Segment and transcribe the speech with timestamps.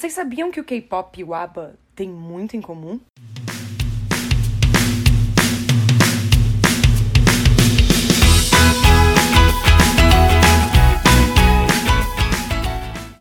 [0.00, 2.98] Vocês sabiam que o K-pop e o ABBA têm muito em comum?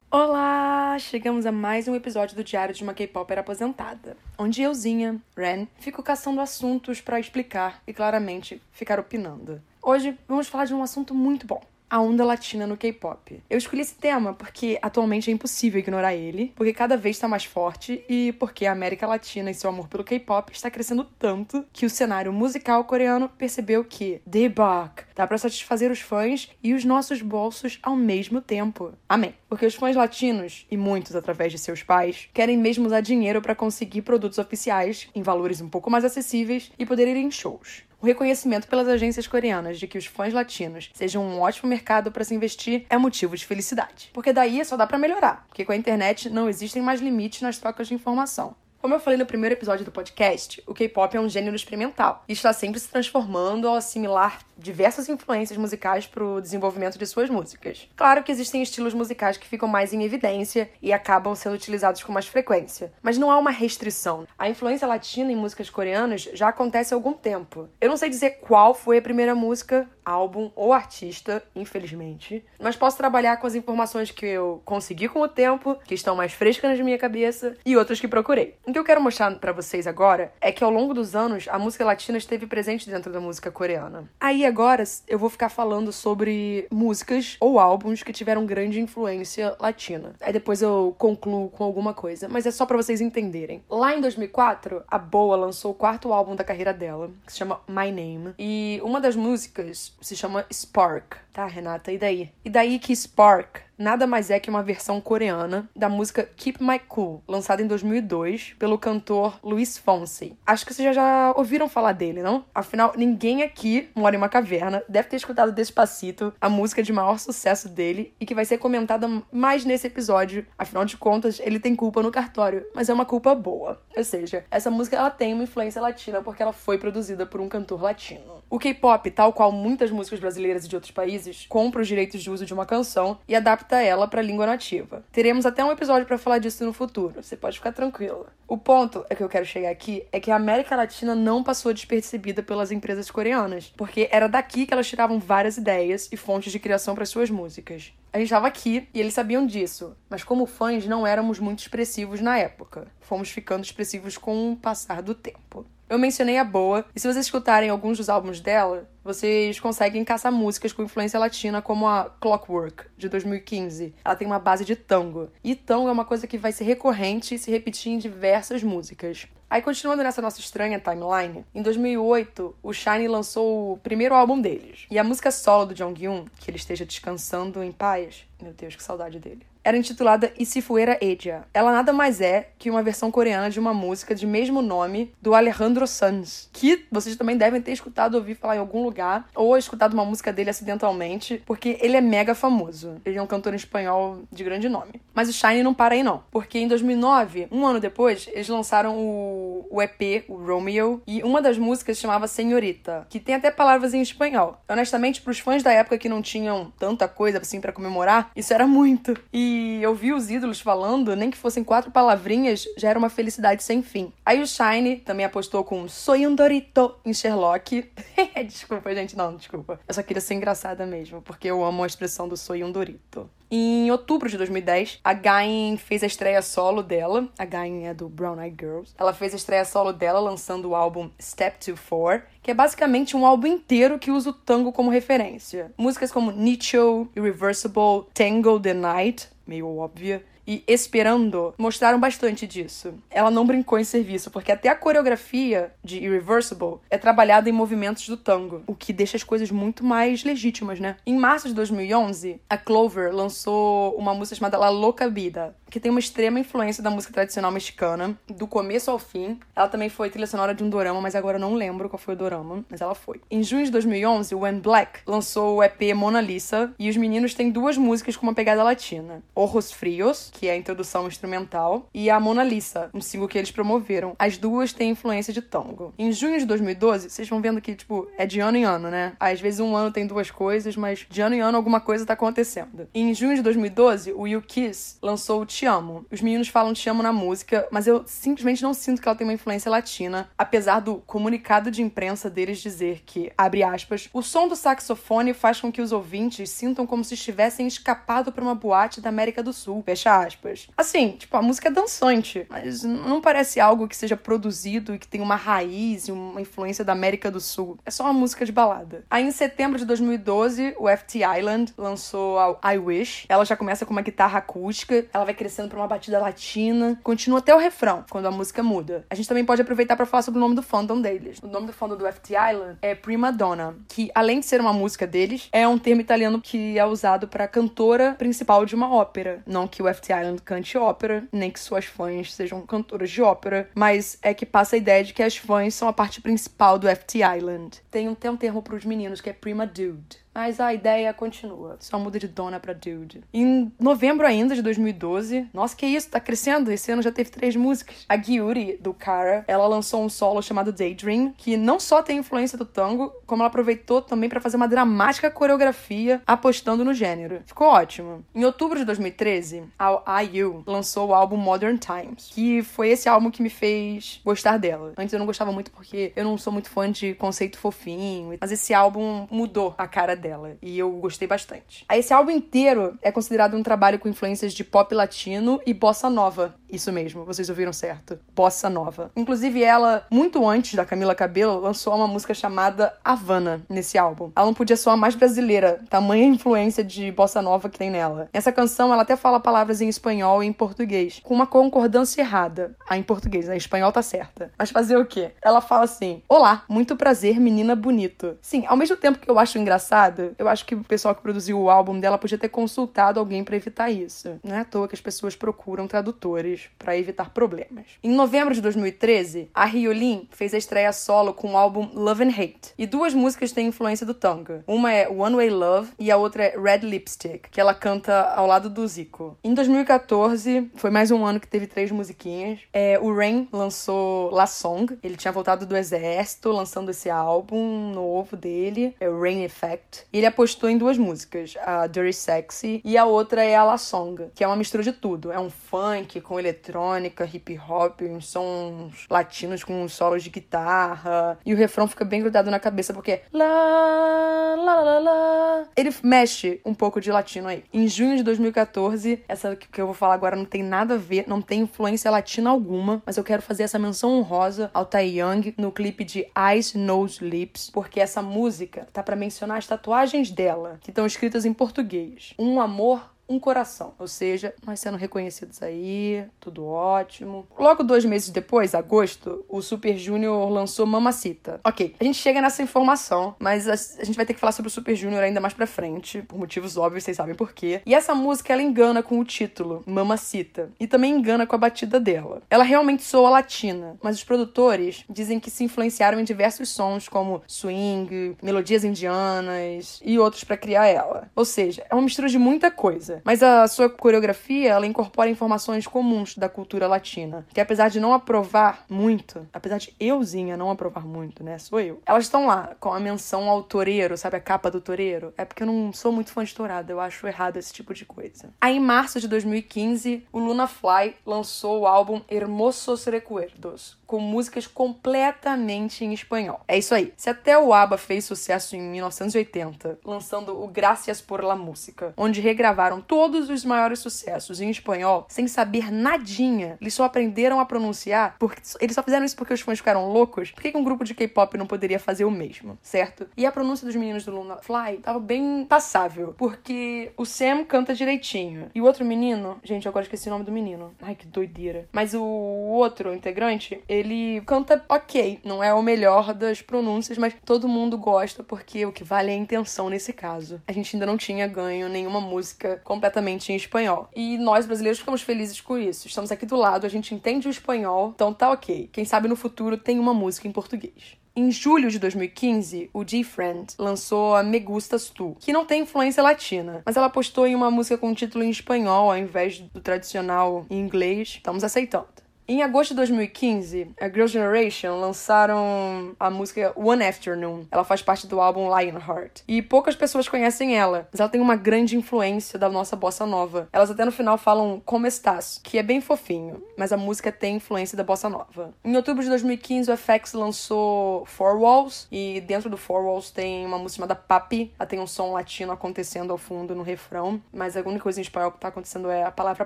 [0.09, 0.97] Olá!
[0.99, 6.01] Chegamos a mais um episódio do Diário de uma K-Popper aposentada, onde euzinha, Ren, fico
[6.01, 9.61] caçando assuntos para explicar e claramente ficar opinando.
[9.81, 13.41] Hoje vamos falar de um assunto muito bom a onda latina no K-pop.
[13.49, 17.45] Eu escolhi esse tema porque atualmente é impossível ignorar ele, porque cada vez está mais
[17.45, 21.85] forte e porque a América Latina e seu amor pelo K-pop está crescendo tanto que
[21.85, 27.21] o cenário musical coreano percebeu que debug dá para satisfazer os fãs e os nossos
[27.21, 28.93] bolsos ao mesmo tempo.
[29.07, 29.33] Amém.
[29.49, 33.55] Porque os fãs latinos e muitos através de seus pais querem mesmo usar dinheiro para
[33.55, 37.88] conseguir produtos oficiais em valores um pouco mais acessíveis e poder ir em shows.
[38.01, 42.23] O reconhecimento pelas agências coreanas de que os fãs latinos sejam um ótimo mercado para
[42.23, 44.09] se investir é motivo de felicidade.
[44.13, 47.57] Porque daí só dá para melhorar, porque com a internet não existem mais limites nas
[47.57, 48.55] trocas de informação.
[48.81, 52.31] Como eu falei no primeiro episódio do podcast, o K-pop é um gênero experimental e
[52.31, 57.89] está sempre se transformando ao assimilar diversas influências musicais para o desenvolvimento de suas músicas.
[57.97, 62.13] Claro que existem estilos musicais que ficam mais em evidência e acabam sendo utilizados com
[62.13, 64.25] mais frequência, mas não há uma restrição.
[64.37, 67.67] A influência latina em músicas coreanas já acontece há algum tempo.
[67.81, 72.97] Eu não sei dizer qual foi a primeira música, álbum ou artista, infelizmente, mas posso
[72.97, 76.83] trabalhar com as informações que eu consegui com o tempo, que estão mais frescas na
[76.83, 78.55] minha cabeça e outras que procurei.
[78.65, 81.59] O que eu quero mostrar para vocês agora é que ao longo dos anos a
[81.59, 84.09] música latina esteve presente dentro da música coreana.
[84.19, 90.13] Aí agora eu vou ficar falando sobre músicas ou álbuns que tiveram grande influência latina.
[90.21, 93.63] Aí depois eu concluo com alguma coisa, mas é só para vocês entenderem.
[93.69, 97.61] Lá em 2004, a Boa lançou o quarto álbum da carreira dela, que se chama
[97.67, 101.89] My Name, e uma das músicas se chama Spark, tá, Renata?
[101.89, 102.29] E daí?
[102.43, 106.77] E daí que Spark nada mais é que uma versão coreana da música Keep My
[106.77, 110.37] Cool, lançada em 2002 pelo cantor Luis Fonsi.
[110.45, 112.43] Acho que vocês já, já ouviram falar dele, não?
[112.53, 117.17] Afinal, ninguém aqui mora em uma caverna, deve ter escutado Despacito, a música de maior
[117.17, 120.45] sucesso dele e que vai ser comentada mais nesse episódio.
[120.57, 123.81] Afinal de contas, ele tem culpa no cartório, mas é uma culpa boa.
[123.95, 127.47] Ou seja, essa música ela tem uma influência latina porque ela foi produzida por um
[127.47, 128.43] cantor latino.
[128.49, 132.29] O K-pop, tal qual muitas músicas brasileiras e de outros países, compra os direitos de
[132.29, 135.03] uso de uma canção e adapta adapta ela para a língua nativa.
[135.11, 138.27] Teremos até um episódio para falar disso no futuro, você pode ficar tranquila.
[138.47, 141.73] O ponto é que eu quero chegar aqui é que a América Latina não passou
[141.73, 146.59] despercebida pelas empresas coreanas, porque era daqui que elas tiravam várias ideias e fontes de
[146.59, 147.93] criação para suas músicas.
[148.11, 152.21] A gente estava aqui e eles sabiam disso, mas como fãs não éramos muito expressivos
[152.21, 152.87] na época.
[153.01, 155.65] Fomos ficando expressivos com o passar do tempo.
[155.89, 160.31] Eu mencionei a Boa, e se vocês escutarem alguns dos álbuns dela, vocês conseguem caçar
[160.31, 163.95] músicas com influência latina, como a Clockwork, de 2015.
[164.05, 165.31] Ela tem uma base de tango.
[165.43, 169.25] E tango é uma coisa que vai ser recorrente e se repetir em diversas músicas.
[169.49, 174.85] Aí, continuando nessa nossa estranha timeline, em 2008, o Shine lançou o primeiro álbum deles.
[174.91, 178.83] E a música solo do Jonghyun, que ele esteja descansando em paz, meu Deus, que
[178.83, 181.43] saudade dele era intitulada Isifuera Edia.
[181.53, 185.35] Ela nada mais é que uma versão coreana de uma música de mesmo nome do
[185.35, 189.93] Alejandro Sanz, que vocês também devem ter escutado ouvir falar em algum lugar ou escutado
[189.93, 192.95] uma música dele acidentalmente, porque ele é mega famoso.
[193.05, 195.01] Ele é um cantor espanhol de grande nome.
[195.13, 198.97] Mas o Shine não para aí não, porque em 2009, um ano depois, eles lançaram
[198.97, 203.93] o, o EP, o Romeo, e uma das músicas chamava Senhorita, que tem até palavras
[203.93, 204.59] em espanhol.
[204.67, 208.51] Honestamente, para os fãs da época que não tinham tanta coisa assim para comemorar, isso
[208.51, 209.15] era muito.
[209.31, 213.61] E e ouvir os ídolos falando, nem que fossem quatro palavrinhas, já era uma felicidade
[213.63, 214.13] sem fim.
[214.25, 217.91] Aí o Shine também apostou com Soy um Dorito em Sherlock.
[218.47, 219.79] desculpa, gente, não, desculpa.
[219.87, 223.29] Eu só queria ser engraçada mesmo, porque eu amo a expressão do Soy um Dorito.
[223.51, 227.27] Em outubro de 2010, a Gain fez a estreia solo dela.
[227.35, 228.93] A Gain é do Brown Eyed Girls.
[228.95, 233.15] Ela fez a estreia solo dela lançando o álbum Step to Four, que é basicamente
[233.15, 235.71] um álbum inteiro que usa o tango como referência.
[235.77, 242.95] Músicas como Nicho, Irreversible, Tango the Night, meio óbvia, e Esperando mostraram bastante disso.
[243.11, 248.09] Ela não brincou em serviço, porque até a coreografia de Irreversible é trabalhada em movimentos
[248.09, 250.95] do tango, o que deixa as coisas muito mais legítimas, né?
[251.05, 255.91] Em março de 2011, a Clover lançou uma música chamada La Loca Vida, que tem
[255.91, 259.39] uma extrema influência da música tradicional mexicana, do começo ao fim.
[259.55, 262.13] Ela também foi trilha sonora de um dorama, mas agora eu não lembro qual foi
[262.13, 263.21] o dorama, mas ela foi.
[263.29, 267.33] Em junho de 2011, o When Black lançou o EP Mona Lisa, e os meninos
[267.33, 272.09] têm duas músicas com uma pegada latina: Ojos Frios, que é a introdução instrumental, e
[272.09, 274.15] a Mona Lisa, um single que eles promoveram.
[274.17, 275.93] As duas têm influência de tango.
[275.97, 279.13] Em junho de 2012, vocês vão vendo que, tipo, é de ano em ano, né?
[279.19, 282.13] Às vezes um ano tem duas coisas, mas de ano em ano alguma coisa tá
[282.13, 282.87] acontecendo.
[282.93, 286.05] Em junho de 2012, o You Kiss lançou o Te Amo.
[286.09, 289.27] Os meninos falam Te Amo na música, mas eu simplesmente não sinto que ela tem
[289.27, 294.47] uma influência latina, apesar do comunicado de imprensa deles dizer que, abre aspas, o som
[294.47, 299.01] do saxofone faz com que os ouvintes sintam como se estivessem escapado para uma boate
[299.01, 300.69] da América do Sul, fecha aspas.
[300.77, 305.09] Assim, tipo, a música é dançante, mas não parece algo que seja produzido e que
[305.09, 307.77] tem uma raiz e uma influência da América do Sul.
[307.85, 309.03] É só uma música de balada.
[309.09, 313.25] Aí em setembro de 2012, o FT Island lançou a I Wish.
[313.27, 317.39] Ela já começa com uma guitarra acústica, ela vai crescendo para uma batida latina, continua
[317.39, 319.03] até o refrão, quando a música muda.
[319.09, 321.39] A gente também pode aproveitar para falar sobre o nome do fandom deles.
[321.41, 324.71] O nome do fandom do FT Island é Prima Donna, que além de ser uma
[324.71, 329.41] música deles, é um termo italiano que é usado para cantora principal de uma ópera.
[329.47, 333.71] Não que o FT Island cante ópera, nem que suas fãs sejam cantoras de ópera,
[333.73, 336.87] mas é que passa a ideia de que as fãs são a parte principal do
[336.87, 337.81] FT Island.
[337.89, 340.28] Tem até um termo para os meninos que é Prima Dude.
[340.39, 341.75] Mas a ideia continua.
[341.81, 343.21] Só muda de dona pra dude.
[343.33, 346.71] Em novembro ainda de 2012, nossa, que isso, tá crescendo.
[346.71, 348.05] Esse ano já teve três músicas.
[348.07, 352.57] A Gyuri, do Cara, ela lançou um solo chamado Daydream, que não só tem influência
[352.57, 357.41] do tango, como ela aproveitou também para fazer uma dramática coreografia apostando no gênero.
[357.45, 358.23] Ficou ótimo.
[358.33, 363.29] Em outubro de 2013, a IU lançou o álbum Modern Times, que foi esse álbum
[363.29, 364.93] que me fez gostar dela.
[364.97, 368.53] Antes eu não gostava muito porque eu não sou muito fã de conceito fofinho, mas
[368.53, 370.28] esse álbum mudou a cara dela
[370.61, 371.85] e eu gostei bastante.
[371.91, 376.55] Esse álbum inteiro é considerado um trabalho com influências de pop latino e bossa nova.
[376.71, 378.19] Isso mesmo, vocês ouviram certo.
[378.35, 379.11] Bossa nova.
[379.15, 384.31] Inclusive ela, muito antes da Camila Cabello, lançou uma música chamada Havana nesse álbum.
[384.35, 388.29] Ela não podia soar mais brasileira, tamanha influência de bossa nova que tem nela.
[388.31, 392.75] Essa canção ela até fala palavras em espanhol e em português, com uma concordância errada.
[392.87, 393.55] Ah, em português, né?
[393.55, 394.51] Em espanhol tá certa.
[394.57, 395.31] Mas fazer o quê?
[395.41, 398.37] Ela fala assim: Olá, muito prazer, menina bonito.
[398.41, 399.89] Sim, ao mesmo tempo que eu acho engraçado
[400.37, 403.55] eu acho que o pessoal que produziu o álbum dela podia ter consultado alguém para
[403.55, 404.39] evitar isso.
[404.43, 407.85] Não é à toa que as pessoas procuram tradutores para evitar problemas.
[408.03, 412.29] Em novembro de 2013, a Hyolyn fez a estreia solo com o álbum Love and
[412.29, 412.73] Hate.
[412.77, 414.63] E duas músicas têm influência do tango.
[414.67, 418.47] Uma é One Way Love e a outra é Red Lipstick, que ela canta ao
[418.47, 419.37] lado do Zico.
[419.43, 422.59] Em 2014, foi mais um ano que teve três musiquinhas.
[422.73, 424.97] É, o Rain lançou La Song.
[425.03, 430.05] Ele tinha voltado do exército, lançando esse álbum novo dele, é o Rain Effect.
[430.11, 433.77] E ele apostou em duas músicas, a Dirty Sexy e a outra é a La
[433.77, 435.31] Song, que é uma mistura de tudo.
[435.31, 441.37] É um funk com eletrônica, hip hop, uns sons latinos com solos de guitarra.
[441.45, 445.65] E o refrão fica bem grudado na cabeça porque lá, lá, lá, lá.
[445.75, 447.63] Ele mexe um pouco de latino aí.
[447.73, 451.25] Em junho de 2014, essa que eu vou falar agora não tem nada a ver,
[451.27, 455.53] não tem influência latina alguma, mas eu quero fazer essa menção honrosa ao Tai Young
[455.57, 460.31] no clipe de Eyes, Nose, Lips, porque essa música tá para mencionar a tatuagem tatuagens
[460.31, 462.33] dela, que estão escritas em português.
[462.37, 463.93] Um amor um coração.
[463.99, 467.47] Ou seja, nós sendo reconhecidos aí, tudo ótimo.
[467.57, 471.61] Logo dois meses depois, agosto, o Super Junior lançou Mamacita.
[471.63, 474.71] Ok, a gente chega nessa informação, mas a, gente vai ter que falar sobre o
[474.71, 477.81] Super Junior ainda mais pra frente, por motivos óbvios, vocês sabem por quê.
[477.85, 481.99] E essa música, ela engana com o título, Mamacita, e também engana com a batida
[481.99, 482.41] dela.
[482.49, 487.43] Ela realmente soa latina, mas os produtores dizem que se influenciaram em diversos sons, como
[487.47, 491.29] swing, melodias indianas e outros para criar ela.
[491.35, 493.18] Ou seja, é uma mistura de muita coisa.
[493.23, 498.13] Mas a sua coreografia, ela incorpora informações comuns da cultura latina, que apesar de não
[498.13, 502.93] aprovar muito, apesar de euzinha não aprovar muito, né, sou eu, elas estão lá com
[502.93, 505.33] a menção ao toureiro, sabe a capa do toureiro?
[505.37, 508.05] É porque eu não sou muito fã de tourada, eu acho errado esse tipo de
[508.05, 508.49] coisa.
[508.59, 514.65] Aí em março de 2015, o Luna Fly lançou o álbum Hermosos Recuerdos, com músicas
[514.65, 516.61] completamente em espanhol.
[516.67, 517.13] É isso aí.
[517.15, 522.41] Se até o ABBA fez sucesso em 1980, lançando o Gracias por la Música, onde
[522.41, 528.35] regravaram todos os maiores sucessos em espanhol sem saber nadinha, eles só aprenderam a pronunciar
[528.39, 530.51] porque eles só fizeram isso porque os fãs ficaram loucos.
[530.51, 533.27] Por que, um grupo de K-pop não poderia fazer o mesmo, certo?
[533.35, 537.95] E a pronúncia dos meninos do Luna Fly tava bem passável, porque o Sam canta
[537.95, 540.93] direitinho e o outro menino, gente, agora esqueci o nome do menino.
[541.01, 541.87] Ai, que doideira.
[541.91, 545.39] Mas o outro integrante, ele ele canta ok.
[545.43, 549.33] Não é o melhor das pronúncias, mas todo mundo gosta porque o que vale é
[549.33, 550.61] a intenção nesse caso.
[550.67, 554.09] A gente ainda não tinha ganho nenhuma música completamente em espanhol.
[554.13, 556.07] E nós brasileiros ficamos felizes com isso.
[556.07, 558.89] Estamos aqui do lado, a gente entende o espanhol, então tá ok.
[558.91, 561.17] Quem sabe no futuro tem uma música em português.
[561.35, 566.21] Em julho de 2015, o G-Friend lançou a Me Gustas Tu, que não tem influência
[566.21, 570.65] latina, mas ela apostou em uma música com título em espanhol ao invés do tradicional
[570.69, 571.35] em inglês.
[571.37, 572.28] Estamos aceitando.
[572.51, 577.67] Em agosto de 2015, a Girls' Generation lançaram a música One Afternoon.
[577.69, 579.43] Ela faz parte do álbum Lionheart.
[579.47, 583.69] E poucas pessoas conhecem ela, mas ela tem uma grande influência da nossa bossa nova.
[583.71, 587.57] Elas até no final falam Como Estás, que é bem fofinho, mas a música tem
[587.57, 588.73] influência da bossa nova.
[588.83, 593.63] Em outubro de 2015, o FX lançou Four Walls, e dentro do Four Walls tem
[593.63, 594.73] uma música chamada Papi.
[594.79, 598.23] Ela tem um som latino acontecendo ao fundo no refrão, mas a única coisa em
[598.23, 599.65] espanhol que tá acontecendo é a palavra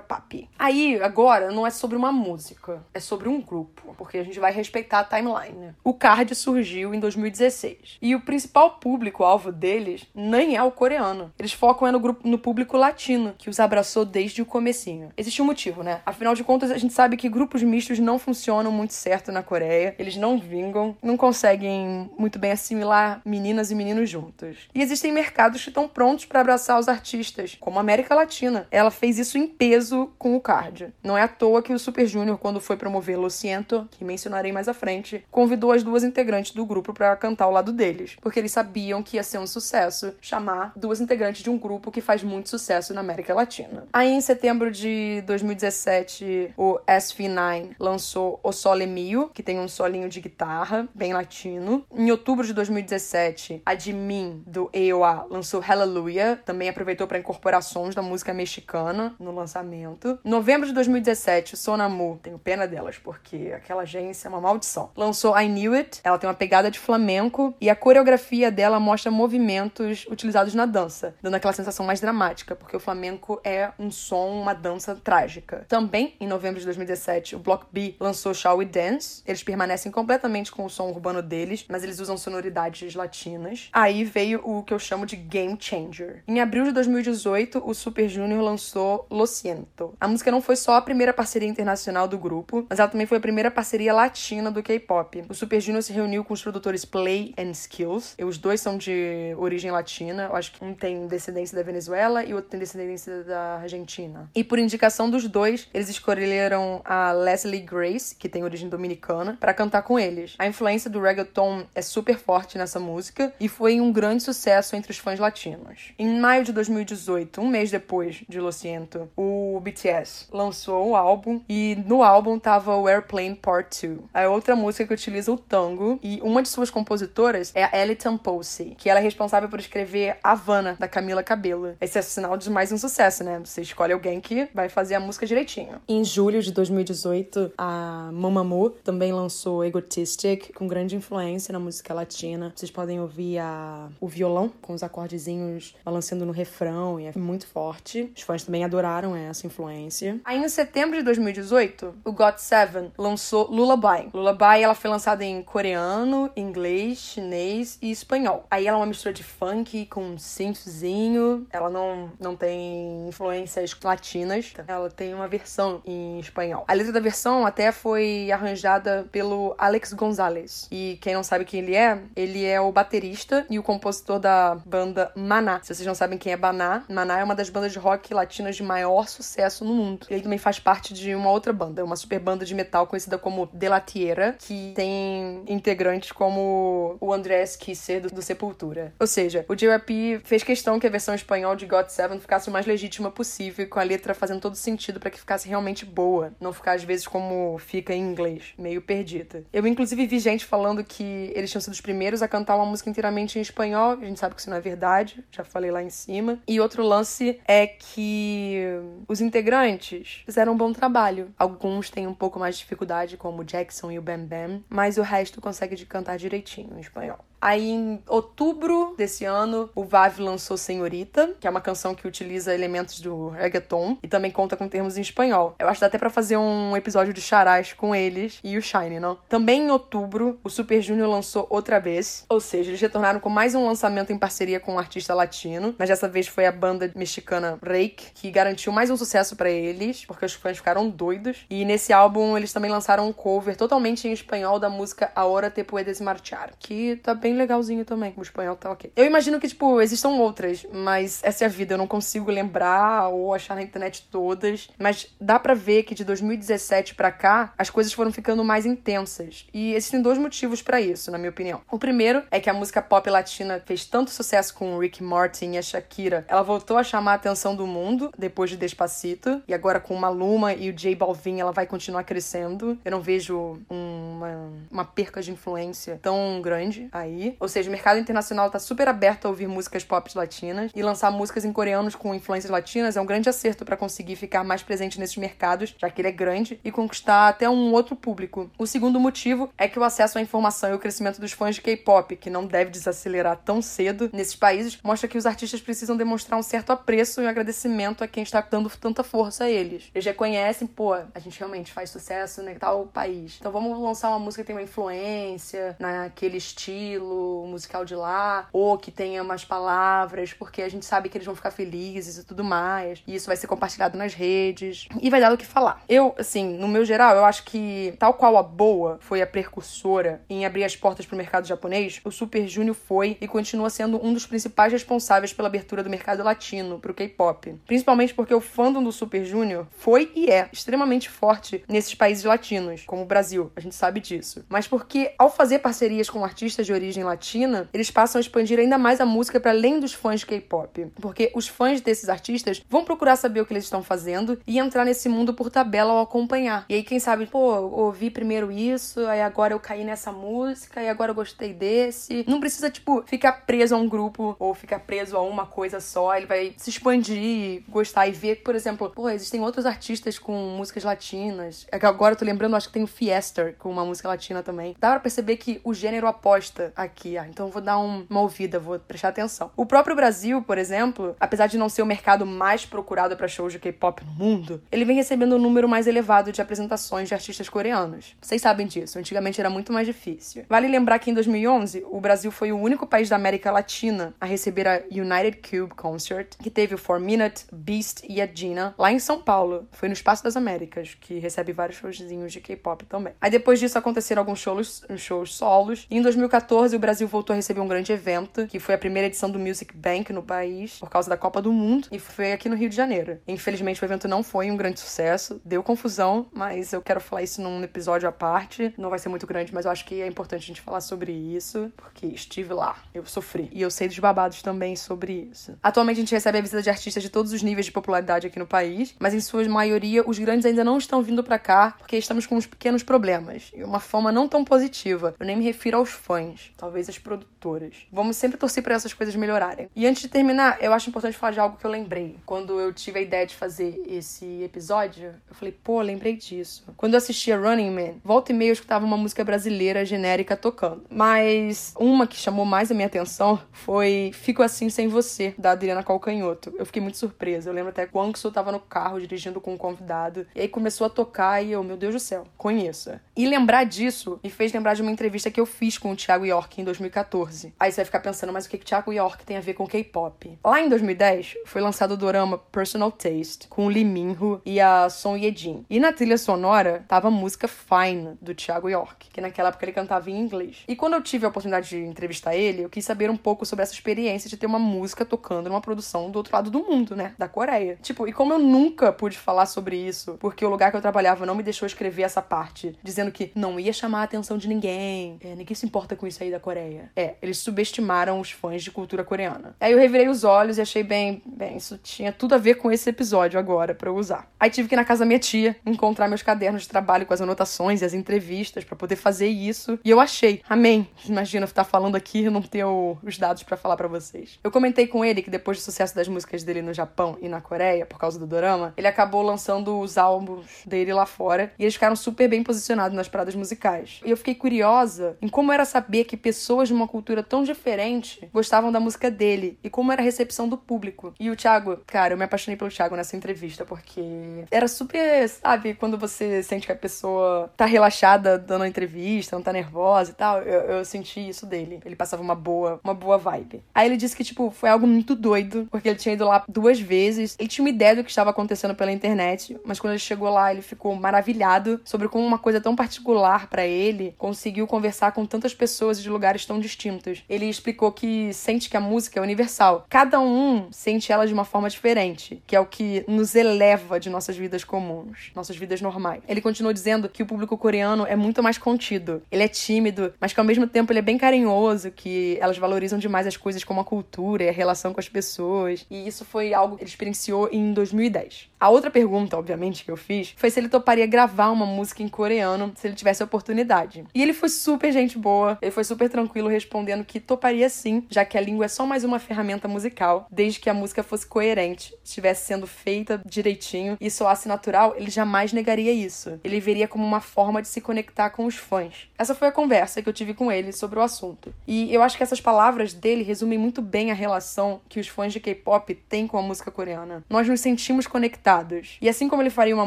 [0.00, 0.50] Papi.
[0.58, 4.52] Aí, agora, não é sobre uma música, é sobre um grupo, porque a gente vai
[4.52, 5.74] respeitar a timeline.
[5.82, 11.32] O Card surgiu em 2016, e o principal público-alvo deles nem é o coreano.
[11.38, 15.10] Eles focam é no, grupo, no público latino, que os abraçou desde o comecinho.
[15.16, 16.00] Existe um motivo, né?
[16.04, 19.94] Afinal de contas, a gente sabe que grupos mistos não funcionam muito certo na Coreia.
[19.98, 24.68] Eles não vingam, não conseguem muito bem assimilar meninas e meninos juntos.
[24.74, 28.66] E existem mercados que estão prontos para abraçar os artistas, como a América Latina.
[28.70, 30.92] Ela fez isso em peso com o Card.
[31.02, 34.52] Não é à toa que o Super Junior, quando foi promover Lo Siento, que mencionarei
[34.52, 38.38] mais à frente, convidou as duas integrantes do grupo para cantar ao lado deles, porque
[38.38, 42.22] eles sabiam que ia ser um sucesso chamar duas integrantes de um grupo que faz
[42.22, 43.86] muito sucesso na América Latina.
[43.92, 50.08] Aí, em setembro de 2017, o SV9 lançou O Sole Mio, que tem um solinho
[50.08, 51.84] de guitarra, bem latino.
[51.94, 57.94] Em outubro de 2017, a Jimin, do EOA, lançou Hallelujah, também aproveitou para incorporar sons
[57.94, 60.18] da música mexicana no lançamento.
[60.24, 64.90] Em novembro de 2017, o Sonamu, tenho pena delas, porque aquela agência é uma maldição,
[64.96, 69.10] lançou I Knew It, ela tem uma pegada de flamenco e a coreografia dela mostra
[69.10, 74.28] movimentos utilizados na dança, dando aquela sensação mais dramática, porque o flamenco é um som,
[74.28, 75.64] uma dança trágica.
[75.68, 79.22] Também, em novembro de 2017, o Block B lançou Shall We Dance.
[79.26, 83.68] Eles permanecem completamente com o som urbano deles, mas eles usam sonoridades latinas.
[83.72, 86.22] Aí veio o que eu chamo de Game Changer.
[86.28, 89.94] Em abril de 2018, o Super Junior lançou Lo Siento.
[90.00, 93.18] A música não foi só a primeira parceria internacional do grupo, mas ela também foi
[93.18, 95.24] a primeira parceria latina do K-pop.
[95.28, 98.14] O Super Junior se reuniu com os produtores Play and Skills.
[98.18, 100.24] E os dois são de origem latina.
[100.24, 104.30] Eu acho que um tem descendência da Venezuela e o outro tem descendência da Argentina.
[104.34, 109.54] E por indicação dos dois, eles escolheram a Leslie Grace, que tem origem dominicana, para
[109.54, 110.34] cantar com eles.
[110.38, 114.90] A influência do reggaeton é super forte nessa música e foi um grande sucesso entre
[114.90, 115.92] os fãs latinos.
[115.98, 121.40] Em maio de 2018, um mês depois de Lo Siento, o BTS lançou o álbum
[121.48, 124.00] e no álbum tava o Airplane Part 2.
[124.12, 127.96] A outra música que utiliza o tango e uma de suas compositoras é a Ellie
[127.96, 131.76] Tampose, que ela é responsável por escrever Havana, da Camila Cabello.
[131.80, 133.40] Esse é sinal de mais um sucesso, né?
[133.44, 135.80] Você escolhe alguém que vai fazer a música direitinho.
[135.88, 142.52] Em julho de 2018, a Mamamoo também lançou Egotistic, com grande influência na música latina.
[142.54, 143.88] Vocês podem ouvir a...
[144.00, 148.12] o violão com os acordezinhos balançando no refrão e é muito forte.
[148.16, 150.20] Os fãs também adoraram essa influência.
[150.24, 154.10] Aí em setembro de 2018, o GOT7 lançou Lullaby.
[154.12, 158.46] Lullaby ela foi lançada em coreano, inglês, chinês e espanhol.
[158.50, 161.46] Aí ela é uma mistura de funk com um synthzinho.
[161.50, 164.52] Ela não, não tem influências latinas.
[164.66, 166.64] Ela tem uma versão em espanhol.
[166.68, 170.68] A letra da versão até foi arranjada pelo Alex Gonzalez.
[170.70, 174.56] E quem não sabe quem ele é, ele é o baterista e o compositor da
[174.66, 175.60] banda Maná.
[175.62, 178.56] Se vocês não sabem quem é Maná, Maná é uma das bandas de rock latinas
[178.56, 180.06] de maior sucesso no mundo.
[180.10, 183.48] Ele também faz parte de uma outra banda, uma super banda de metal conhecida como
[183.52, 188.92] De La Tierra, que tem integrantes como o Andrés Kisser do, do Sepultura.
[189.00, 192.52] Ou seja, o JYP fez questão que a versão espanhol de God Seven ficasse o
[192.52, 196.52] mais legítima possível, com a letra fazendo todo sentido para que ficasse realmente boa, não
[196.52, 199.44] ficar às vezes como fica em inglês, meio perdida.
[199.52, 202.90] Eu inclusive vi gente falando que eles tinham sido os primeiros a cantar uma música
[202.90, 205.90] inteiramente em espanhol, a gente sabe que isso não é verdade, já falei lá em
[205.90, 206.38] cima.
[206.46, 208.64] E outro lance é que
[209.08, 211.32] os integrantes fizeram um bom trabalho.
[211.38, 214.98] Alguns têm um pouco mais de dificuldade, como o Jackson e o Bam Bam, mas
[214.98, 217.24] o resto consegue de cantar direitinho em espanhol.
[217.44, 222.54] Aí, em outubro desse ano, o Vav lançou Senhorita, que é uma canção que utiliza
[222.54, 225.54] elementos do reggaeton e também conta com termos em espanhol.
[225.58, 228.62] Eu acho que dá até pra fazer um episódio de charás com eles e o
[228.62, 229.18] Shine, não?
[229.28, 233.54] Também em outubro, o Super Junior lançou outra vez, ou seja, eles retornaram com mais
[233.54, 237.58] um lançamento em parceria com um artista latino, mas dessa vez foi a banda mexicana
[237.62, 241.44] Rake, que garantiu mais um sucesso para eles, porque os fãs ficaram doidos.
[241.50, 245.62] E nesse álbum, eles também lançaram um cover totalmente em espanhol da música Ahora Te
[245.62, 248.12] Puedes Marchar, que tá bem legalzinho também.
[248.16, 248.92] O espanhol tá ok.
[248.96, 251.74] Eu imagino que, tipo, existam outras, mas essa é a vida.
[251.74, 254.68] Eu não consigo lembrar ou achar na internet todas.
[254.78, 259.46] Mas dá para ver que de 2017 para cá, as coisas foram ficando mais intensas.
[259.52, 261.60] E existem dois motivos para isso, na minha opinião.
[261.70, 265.52] O primeiro é que a música pop latina fez tanto sucesso com o Rick Martin
[265.52, 266.24] e a Shakira.
[266.28, 269.42] Ela voltou a chamar a atenção do mundo depois de Despacito.
[269.46, 272.78] E agora com Maluma e o J Balvin, ela vai continuar crescendo.
[272.84, 277.23] Eu não vejo uma, uma perca de influência tão grande aí.
[277.38, 280.70] Ou seja, o mercado internacional tá super aberto a ouvir músicas pop latinas.
[280.74, 284.44] E lançar músicas em coreanos com influências latinas é um grande acerto para conseguir ficar
[284.44, 288.50] mais presente nesses mercados, já que ele é grande, e conquistar até um outro público.
[288.58, 291.62] O segundo motivo é que o acesso à informação e o crescimento dos fãs de
[291.62, 296.38] K-pop, que não deve desacelerar tão cedo nesses países, mostra que os artistas precisam demonstrar
[296.38, 299.90] um certo apreço e um agradecimento a quem está dando tanta força a eles.
[299.94, 303.36] Eles reconhecem, pô, a gente realmente faz sucesso em tal país.
[303.38, 307.03] Então vamos lançar uma música que tem uma influência naquele estilo
[307.46, 311.34] musical de lá, ou que tenha umas palavras, porque a gente sabe que eles vão
[311.34, 313.02] ficar felizes e tudo mais.
[313.06, 314.88] E isso vai ser compartilhado nas redes.
[315.00, 315.82] E vai dar o que falar.
[315.88, 320.22] Eu, assim, no meu geral, eu acho que, tal qual a Boa foi a precursora
[320.28, 324.04] em abrir as portas para o mercado japonês, o Super Junior foi e continua sendo
[324.04, 327.58] um dos principais responsáveis pela abertura do mercado latino para o K-pop.
[327.66, 332.84] Principalmente porque o fandom do Super Junior foi e é extremamente forte nesses países latinos,
[332.86, 334.44] como o Brasil, a gente sabe disso.
[334.48, 338.78] Mas porque, ao fazer parcerias com artistas de origem latina, eles passam a expandir ainda
[338.78, 340.86] mais a música para além dos fãs de K-pop.
[341.00, 344.84] Porque os fãs desses artistas vão procurar saber o que eles estão fazendo e entrar
[344.84, 346.64] nesse mundo por tabela ao acompanhar.
[346.68, 350.88] E aí, quem sabe, pô, ouvi primeiro isso, aí agora eu caí nessa música, e
[350.88, 352.24] agora eu gostei desse.
[352.28, 356.14] Não precisa, tipo, ficar preso a um grupo ou ficar preso a uma coisa só.
[356.16, 360.84] Ele vai se expandir, gostar e ver, por exemplo, pô, existem outros artistas com músicas
[360.84, 361.66] latinas.
[361.70, 364.42] É que agora eu tô lembrando, acho que tem o Fiester com uma música latina
[364.42, 364.76] também.
[364.78, 368.58] Dá pra perceber que o gênero aposta aqui, ah, então vou dar um, uma ouvida,
[368.58, 369.50] vou prestar atenção.
[369.56, 373.52] O próprio Brasil, por exemplo, apesar de não ser o mercado mais procurado para shows
[373.52, 377.48] de K-pop no mundo, ele vem recebendo um número mais elevado de apresentações de artistas
[377.48, 378.16] coreanos.
[378.20, 380.44] Vocês sabem disso, antigamente era muito mais difícil.
[380.48, 384.26] Vale lembrar que em 2011, o Brasil foi o único país da América Latina a
[384.26, 388.92] receber a United Cube Concert, que teve o 4 Minute, Beast e a Gina lá
[388.92, 389.68] em São Paulo.
[389.72, 393.14] Foi no Espaço das Américas, que recebe vários showzinhos de K-pop também.
[393.20, 395.86] Aí depois disso aconteceram alguns shows, shows solos.
[395.90, 399.06] E em 2014 o Brasil voltou a receber um grande evento, que foi a primeira
[399.06, 402.48] edição do Music Bank no país, por causa da Copa do Mundo, e foi aqui
[402.48, 403.18] no Rio de Janeiro.
[403.26, 407.40] Infelizmente o evento não foi um grande sucesso, deu confusão, mas eu quero falar isso
[407.40, 408.74] num episódio à parte.
[408.76, 411.12] Não vai ser muito grande, mas eu acho que é importante a gente falar sobre
[411.12, 413.48] isso, porque estive lá, eu sofri.
[413.52, 415.56] E eu sei dos babados também sobre isso.
[415.62, 418.38] Atualmente a gente recebe a visita de artistas de todos os níveis de popularidade aqui
[418.38, 421.96] no país, mas em sua maioria os grandes ainda não estão vindo para cá porque
[421.96, 425.14] estamos com uns pequenos problemas e uma fama não tão positiva.
[425.18, 427.86] Eu nem me refiro aos fãs, talvez as produtoras.
[427.92, 429.68] Vamos sempre torcer para essas coisas melhorarem.
[429.76, 432.16] E antes de terminar, eu acho importante falar de algo que eu lembrei.
[432.24, 436.64] Quando eu tive a ideia de fazer esse episódio, eu falei, pô, lembrei disso.
[436.74, 440.84] Quando eu assistia Running Man, volta e meia eu escutava uma música brasileira genérica tocando.
[440.88, 445.82] Mas uma que chamou mais a minha atenção foi Fico Assim Sem Você, da Adriana
[445.82, 446.54] Calcanhoto.
[446.58, 447.50] Eu fiquei muito surpresa.
[447.50, 450.26] Eu lembro até que o Angso tava no carro dirigindo com um convidado.
[450.34, 453.02] E aí começou a tocar e eu, meu Deus do céu, conheça.
[453.14, 456.24] E lembrar disso me fez lembrar de uma entrevista que eu fiz com o Thiago
[456.24, 457.54] York em 2014.
[457.58, 459.66] Aí você vai ficar pensando, mas o que, que Thiago York tem a ver com
[459.66, 460.38] K-pop?
[460.44, 465.16] Lá em 2010 foi lançado o dorama Personal Taste, com Lee Min-ho e a Son
[465.16, 465.64] Ye-jin.
[465.68, 469.72] E na trilha sonora tava a música Fine, do Thiago York, que naquela época ele
[469.72, 470.64] cantava em inglês.
[470.68, 473.62] E quando eu tive a oportunidade de entrevistar ele, eu quis saber um pouco sobre
[473.62, 477.14] essa experiência de ter uma música tocando numa produção do outro lado do mundo, né?
[477.18, 477.78] Da Coreia.
[477.82, 481.26] Tipo, e como eu nunca pude falar sobre isso, porque o lugar que eu trabalhava
[481.26, 485.18] não me deixou escrever essa parte, dizendo que não ia chamar a atenção de ninguém,
[485.20, 486.90] é, ninguém se importa com isso aí da Coreia.
[486.94, 489.56] É, eles subestimaram os fãs de cultura coreana.
[489.58, 492.70] Aí eu revirei os olhos e achei bem, bem, isso tinha tudo a ver com
[492.70, 494.30] esse episódio agora para eu usar.
[494.38, 497.14] Aí tive que ir na casa da minha tia encontrar meus cadernos de trabalho com
[497.14, 499.78] as anotações e as entrevistas para poder fazer isso.
[499.82, 500.42] E eu achei.
[500.46, 500.86] Amém.
[501.06, 504.38] Imagina estar falando aqui e não ter o, os dados para falar para vocês.
[504.44, 507.40] Eu comentei com ele que depois do sucesso das músicas dele no Japão e na
[507.40, 511.72] Coreia, por causa do dorama, ele acabou lançando os álbuns dele lá fora e eles
[511.72, 514.02] ficaram super bem posicionados nas paradas musicais.
[514.04, 516.33] E eu fiquei curiosa em como era saber que pessoas
[516.64, 520.56] de uma cultura tão diferente gostavam da música dele e como era a recepção do
[520.56, 521.14] público.
[521.18, 525.74] E o Thiago, cara, eu me apaixonei pelo Thiago nessa entrevista porque era super, sabe,
[525.74, 530.14] quando você sente que a pessoa tá relaxada dando a entrevista, não tá nervosa e
[530.14, 531.80] tal, eu, eu senti isso dele.
[531.84, 533.62] Ele passava uma boa, uma boa vibe.
[533.74, 536.80] Aí ele disse que, tipo, foi algo muito doido, porque ele tinha ido lá duas
[536.80, 537.36] vezes.
[537.38, 540.52] Ele tinha uma ideia do que estava acontecendo pela internet, mas quando ele chegou lá,
[540.52, 545.54] ele ficou maravilhado sobre como uma coisa tão particular para ele conseguiu conversar com tantas
[545.54, 547.22] pessoas de lugares tão distintos.
[547.28, 549.84] Ele explicou que sente que a música é universal.
[549.90, 554.08] Cada um sente ela de uma forma diferente, que é o que nos eleva de
[554.08, 556.22] nossas vidas comuns, nossas vidas normais.
[556.26, 559.22] Ele continuou dizendo que o público coreano é muito mais contido.
[559.30, 562.98] Ele é tímido, mas que ao mesmo tempo ele é bem carinhoso, que elas valorizam
[562.98, 565.84] demais as coisas como a cultura e a relação com as pessoas.
[565.90, 568.48] E isso foi algo que ele experienciou em 2010.
[568.60, 572.08] A outra pergunta, obviamente, que eu fiz foi se ele toparia gravar uma música em
[572.08, 574.04] coreano se ele tivesse a oportunidade.
[574.14, 578.24] E ele foi super gente boa, ele foi super tranquilo respondendo que toparia sim, já
[578.24, 581.94] que a língua é só mais uma ferramenta musical, desde que a música fosse coerente,
[582.04, 586.38] estivesse sendo feita direitinho e soasse natural, ele jamais negaria isso.
[586.44, 589.08] Ele veria como uma forma de se conectar com os fãs.
[589.18, 591.54] Essa foi a conversa que eu tive com ele sobre o assunto.
[591.66, 595.32] E eu acho que essas palavras dele resumem muito bem a relação que os fãs
[595.32, 597.24] de K-pop têm com a música coreana.
[597.28, 599.86] Nós nos sentimos conectados e assim como ele faria uma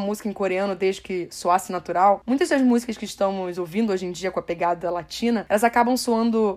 [0.00, 4.12] música em coreano desde que soasse natural, muitas das músicas que estamos ouvindo hoje em
[4.12, 6.07] dia com a pegada latina, elas acabam soando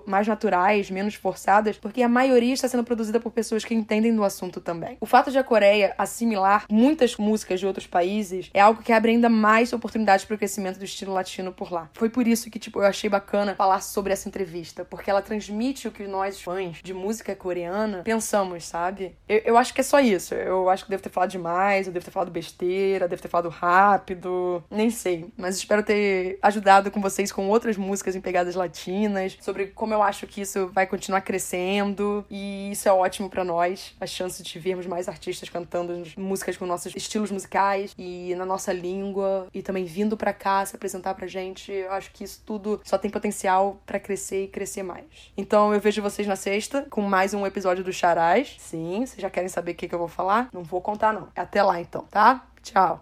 [0.05, 4.23] mais naturais, menos forçadas, porque a maioria está sendo produzida por pessoas que entendem do
[4.23, 4.97] assunto também.
[4.99, 9.11] O fato de a Coreia assimilar muitas músicas de outros países é algo que abre
[9.11, 11.89] ainda mais oportunidades para o crescimento do estilo latino por lá.
[11.93, 15.87] Foi por isso que, tipo, eu achei bacana falar sobre essa entrevista, porque ela transmite
[15.87, 19.15] o que nós, fãs de música coreana, pensamos, sabe?
[19.27, 20.33] Eu, eu acho que é só isso.
[20.33, 23.49] Eu acho que devo ter falado demais, eu devo ter falado besteira, devo ter falado
[23.49, 25.31] rápido, nem sei.
[25.37, 30.01] Mas espero ter ajudado com vocês com outras músicas em pegadas latinas, sobre como eu
[30.01, 32.25] acho que isso vai continuar crescendo.
[32.29, 36.65] E isso é ótimo para nós, a chance de vermos mais artistas cantando músicas com
[36.65, 41.27] nossos estilos musicais e na nossa língua e também vindo para cá se apresentar pra
[41.27, 41.71] gente.
[41.71, 45.05] Eu acho que isso tudo só tem potencial para crescer e crescer mais.
[45.35, 48.55] Então eu vejo vocês na sexta com mais um episódio do Charais.
[48.59, 50.49] Sim, vocês já querem saber o que, que eu vou falar?
[50.53, 51.29] Não vou contar, não.
[51.35, 52.45] Até lá, então, tá?
[52.61, 52.89] Tchau.